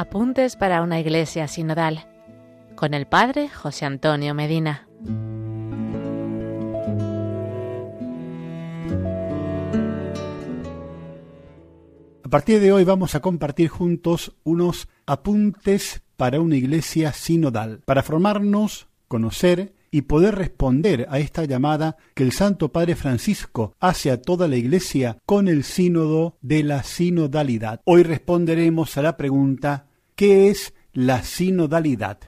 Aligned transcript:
Apuntes 0.00 0.56
para 0.56 0.80
una 0.80 0.98
iglesia 0.98 1.46
sinodal 1.46 2.06
con 2.74 2.94
el 2.94 3.06
Padre 3.06 3.50
José 3.50 3.84
Antonio 3.84 4.32
Medina. 4.32 4.88
A 12.24 12.28
partir 12.30 12.60
de 12.60 12.72
hoy 12.72 12.84
vamos 12.84 13.14
a 13.14 13.20
compartir 13.20 13.68
juntos 13.68 14.32
unos 14.42 14.88
apuntes 15.04 16.00
para 16.16 16.40
una 16.40 16.56
iglesia 16.56 17.12
sinodal, 17.12 17.82
para 17.84 18.02
formarnos, 18.02 18.88
conocer 19.06 19.74
y 19.90 20.02
poder 20.02 20.36
responder 20.36 21.06
a 21.10 21.18
esta 21.18 21.44
llamada 21.44 21.98
que 22.14 22.22
el 22.22 22.32
Santo 22.32 22.72
Padre 22.72 22.94
Francisco 22.96 23.74
hace 23.80 24.10
a 24.10 24.22
toda 24.22 24.48
la 24.48 24.56
Iglesia 24.56 25.18
con 25.26 25.48
el 25.48 25.64
sínodo 25.64 26.36
de 26.40 26.62
la 26.62 26.84
sinodalidad. 26.84 27.80
Hoy 27.84 28.02
responderemos 28.02 28.96
a 28.96 29.02
la 29.02 29.16
pregunta 29.16 29.89
¿qué 30.20 30.50
es 30.50 30.74
la 30.92 31.22
sinodalidad? 31.22 32.18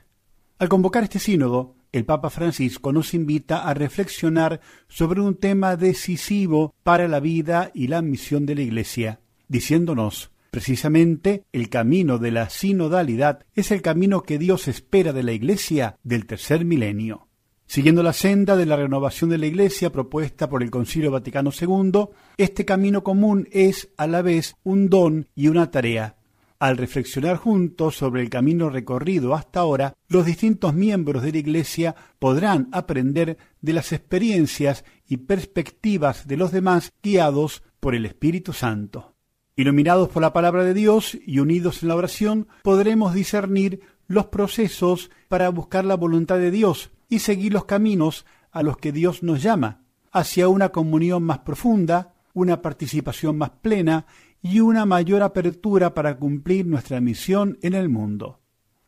Al 0.58 0.70
convocar 0.70 1.02
este 1.02 1.18
sínodo, 1.18 1.76
el 1.92 2.06
Papa 2.06 2.30
Francisco 2.30 2.90
nos 2.90 3.12
invita 3.12 3.68
a 3.68 3.74
reflexionar 3.74 4.62
sobre 4.88 5.20
un 5.20 5.34
tema 5.34 5.76
decisivo 5.76 6.74
para 6.84 7.06
la 7.06 7.20
vida 7.20 7.70
y 7.74 7.88
la 7.88 8.00
misión 8.00 8.46
de 8.46 8.54
la 8.54 8.62
Iglesia, 8.62 9.20
diciéndonos 9.46 10.30
Precisamente 10.50 11.44
el 11.52 11.68
camino 11.68 12.16
de 12.16 12.30
la 12.30 12.48
sinodalidad 12.48 13.44
es 13.54 13.70
el 13.70 13.82
camino 13.82 14.22
que 14.22 14.38
Dios 14.38 14.68
espera 14.68 15.12
de 15.12 15.24
la 15.24 15.32
Iglesia 15.32 15.98
del 16.02 16.24
tercer 16.24 16.64
milenio. 16.64 17.28
Siguiendo 17.66 18.02
la 18.02 18.14
senda 18.14 18.56
de 18.56 18.64
la 18.64 18.76
renovación 18.76 19.28
de 19.28 19.36
la 19.36 19.46
Iglesia 19.46 19.92
propuesta 19.92 20.48
por 20.48 20.62
el 20.62 20.70
Concilio 20.70 21.10
Vaticano 21.10 21.50
II, 21.60 22.06
este 22.38 22.64
camino 22.64 23.04
común 23.04 23.48
es 23.52 23.90
a 23.98 24.06
la 24.06 24.22
vez 24.22 24.54
un 24.62 24.88
don 24.88 25.28
y 25.34 25.48
una 25.48 25.70
tarea. 25.70 26.16
Al 26.62 26.76
reflexionar 26.76 27.38
juntos 27.38 27.96
sobre 27.96 28.22
el 28.22 28.30
camino 28.30 28.70
recorrido 28.70 29.34
hasta 29.34 29.58
ahora, 29.58 29.94
los 30.06 30.24
distintos 30.24 30.72
miembros 30.74 31.24
de 31.24 31.32
la 31.32 31.38
Iglesia 31.38 31.96
podrán 32.20 32.68
aprender 32.70 33.36
de 33.60 33.72
las 33.72 33.90
experiencias 33.90 34.84
y 35.08 35.16
perspectivas 35.16 36.28
de 36.28 36.36
los 36.36 36.52
demás 36.52 36.92
guiados 37.02 37.64
por 37.80 37.96
el 37.96 38.06
Espíritu 38.06 38.52
Santo. 38.52 39.16
Iluminados 39.56 40.08
por 40.10 40.22
la 40.22 40.32
palabra 40.32 40.62
de 40.62 40.72
Dios 40.72 41.18
y 41.26 41.40
unidos 41.40 41.82
en 41.82 41.88
la 41.88 41.96
oración, 41.96 42.46
podremos 42.62 43.12
discernir 43.12 43.80
los 44.06 44.26
procesos 44.26 45.10
para 45.26 45.48
buscar 45.48 45.84
la 45.84 45.96
voluntad 45.96 46.38
de 46.38 46.52
Dios 46.52 46.92
y 47.08 47.18
seguir 47.18 47.52
los 47.52 47.64
caminos 47.64 48.24
a 48.52 48.62
los 48.62 48.76
que 48.76 48.92
Dios 48.92 49.24
nos 49.24 49.42
llama, 49.42 49.82
hacia 50.12 50.46
una 50.46 50.68
comunión 50.68 51.24
más 51.24 51.40
profunda, 51.40 52.11
una 52.32 52.62
participación 52.62 53.38
más 53.38 53.50
plena 53.50 54.06
y 54.42 54.60
una 54.60 54.86
mayor 54.86 55.22
apertura 55.22 55.94
para 55.94 56.16
cumplir 56.16 56.66
nuestra 56.66 57.00
misión 57.00 57.58
en 57.62 57.74
el 57.74 57.88
mundo. 57.88 58.40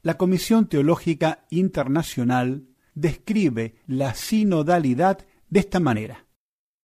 La 0.03 0.17
Comisión 0.17 0.69
Teológica 0.69 1.47
Internacional 1.51 2.67
describe 2.95 3.77
la 3.87 4.15
sinodalidad 4.15 5.19
de 5.49 5.61
esta 5.61 5.81
manera. 5.81 6.27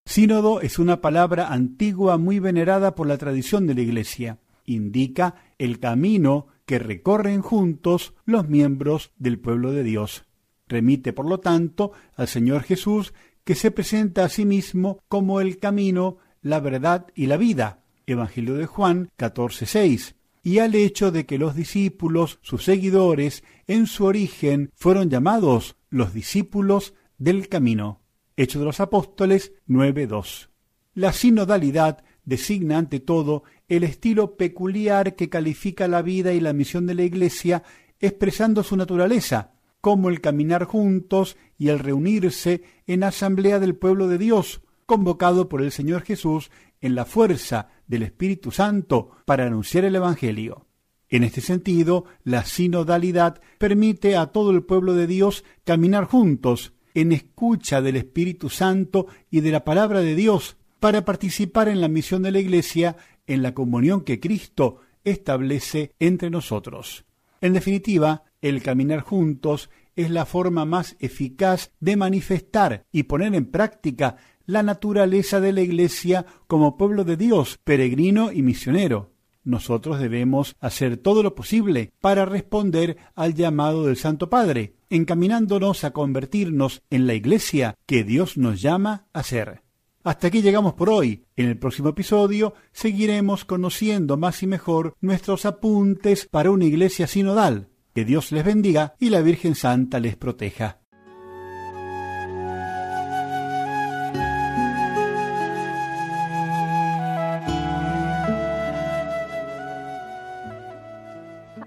Sínodo 0.06 0.60
es 0.60 0.78
una 0.78 1.00
palabra 1.00 1.52
antigua 1.52 2.18
muy 2.18 2.38
venerada 2.38 2.94
por 2.94 3.06
la 3.06 3.18
tradición 3.18 3.66
de 3.66 3.74
la 3.74 3.82
Iglesia. 3.82 4.38
Indica 4.64 5.36
el 5.58 5.78
camino 5.78 6.48
que 6.64 6.78
recorren 6.78 7.42
juntos 7.42 8.14
los 8.24 8.48
miembros 8.48 9.12
del 9.18 9.38
pueblo 9.38 9.72
de 9.72 9.82
Dios. 9.82 10.24
Remite, 10.68 11.12
por 11.12 11.28
lo 11.28 11.40
tanto, 11.40 11.92
al 12.14 12.28
Señor 12.28 12.62
Jesús, 12.62 13.12
que 13.44 13.54
se 13.54 13.70
presenta 13.70 14.24
a 14.24 14.28
sí 14.28 14.44
mismo 14.44 15.00
como 15.08 15.40
el 15.40 15.58
camino, 15.58 16.18
la 16.42 16.60
verdad 16.60 17.06
y 17.14 17.26
la 17.26 17.36
vida. 17.36 17.82
Evangelio 18.06 18.54
de 18.54 18.66
Juan 18.66 19.10
14:6 19.16 20.14
y 20.42 20.58
al 20.58 20.74
hecho 20.74 21.10
de 21.10 21.26
que 21.26 21.38
los 21.38 21.54
discípulos, 21.54 22.38
sus 22.42 22.64
seguidores, 22.64 23.44
en 23.66 23.86
su 23.86 24.04
origen 24.04 24.70
fueron 24.74 25.10
llamados 25.10 25.76
los 25.90 26.14
discípulos 26.14 26.94
del 27.18 27.48
camino. 27.48 28.00
Hecho 28.36 28.58
de 28.58 28.64
los 28.64 28.80
Apóstoles 28.80 29.52
9:2. 29.66 30.48
La 30.94 31.12
sinodalidad 31.12 32.02
designa 32.24 32.78
ante 32.78 33.00
todo 33.00 33.44
el 33.68 33.84
estilo 33.84 34.36
peculiar 34.36 35.14
que 35.14 35.28
califica 35.28 35.88
la 35.88 36.02
vida 36.02 36.32
y 36.32 36.40
la 36.40 36.52
misión 36.52 36.86
de 36.86 36.94
la 36.94 37.02
Iglesia, 37.02 37.62
expresando 38.00 38.62
su 38.62 38.76
naturaleza, 38.76 39.52
como 39.80 40.08
el 40.08 40.20
caminar 40.20 40.64
juntos 40.64 41.36
y 41.58 41.68
el 41.68 41.78
reunirse 41.78 42.62
en 42.86 43.04
asamblea 43.04 43.58
del 43.58 43.76
pueblo 43.76 44.08
de 44.08 44.18
Dios, 44.18 44.62
convocado 44.90 45.48
por 45.48 45.62
el 45.62 45.70
Señor 45.70 46.02
Jesús 46.02 46.50
en 46.80 46.96
la 46.96 47.04
fuerza 47.04 47.68
del 47.86 48.02
Espíritu 48.02 48.50
Santo 48.50 49.10
para 49.24 49.46
anunciar 49.46 49.84
el 49.84 49.94
Evangelio. 49.94 50.66
En 51.08 51.22
este 51.22 51.40
sentido, 51.40 52.06
la 52.24 52.44
sinodalidad 52.44 53.40
permite 53.58 54.16
a 54.16 54.26
todo 54.32 54.50
el 54.50 54.64
pueblo 54.64 54.94
de 54.94 55.06
Dios 55.06 55.44
caminar 55.62 56.06
juntos, 56.06 56.72
en 56.92 57.12
escucha 57.12 57.80
del 57.80 57.94
Espíritu 57.94 58.48
Santo 58.48 59.06
y 59.30 59.42
de 59.42 59.52
la 59.52 59.62
palabra 59.62 60.00
de 60.00 60.16
Dios, 60.16 60.56
para 60.80 61.04
participar 61.04 61.68
en 61.68 61.80
la 61.80 61.86
misión 61.86 62.22
de 62.22 62.32
la 62.32 62.40
Iglesia 62.40 62.96
en 63.28 63.42
la 63.42 63.54
comunión 63.54 64.00
que 64.00 64.18
Cristo 64.18 64.80
establece 65.04 65.94
entre 66.00 66.30
nosotros. 66.30 67.04
En 67.40 67.52
definitiva, 67.52 68.24
el 68.42 68.60
caminar 68.60 69.02
juntos 69.02 69.70
es 69.94 70.10
la 70.10 70.26
forma 70.26 70.64
más 70.64 70.96
eficaz 70.98 71.70
de 71.78 71.96
manifestar 71.96 72.86
y 72.90 73.04
poner 73.04 73.36
en 73.36 73.46
práctica 73.46 74.16
la 74.50 74.62
naturaleza 74.62 75.40
de 75.40 75.52
la 75.52 75.60
Iglesia 75.60 76.26
como 76.46 76.76
pueblo 76.76 77.04
de 77.04 77.16
Dios, 77.16 77.58
peregrino 77.62 78.32
y 78.32 78.42
misionero. 78.42 79.12
Nosotros 79.44 80.00
debemos 80.00 80.56
hacer 80.60 80.96
todo 80.96 81.22
lo 81.22 81.34
posible 81.34 81.92
para 82.00 82.26
responder 82.26 82.96
al 83.14 83.34
llamado 83.34 83.86
del 83.86 83.96
Santo 83.96 84.28
Padre, 84.28 84.74
encaminándonos 84.90 85.84
a 85.84 85.92
convertirnos 85.92 86.82
en 86.90 87.06
la 87.06 87.14
Iglesia 87.14 87.76
que 87.86 88.04
Dios 88.04 88.36
nos 88.36 88.60
llama 88.60 89.06
a 89.12 89.22
ser. 89.22 89.62
Hasta 90.02 90.26
aquí 90.26 90.42
llegamos 90.42 90.74
por 90.74 90.90
hoy. 90.90 91.26
En 91.36 91.46
el 91.46 91.58
próximo 91.58 91.90
episodio 91.90 92.54
seguiremos 92.72 93.44
conociendo 93.44 94.16
más 94.16 94.42
y 94.42 94.46
mejor 94.46 94.94
nuestros 95.00 95.46
apuntes 95.46 96.26
para 96.30 96.50
una 96.50 96.64
iglesia 96.64 97.06
sinodal. 97.06 97.68
Que 97.94 98.04
Dios 98.04 98.32
les 98.32 98.44
bendiga 98.44 98.94
y 98.98 99.10
la 99.10 99.20
Virgen 99.20 99.54
Santa 99.54 100.00
les 100.00 100.16
proteja. 100.16 100.79